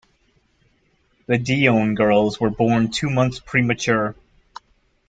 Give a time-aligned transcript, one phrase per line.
[1.27, 4.15] The Dionne girls were born two months premature.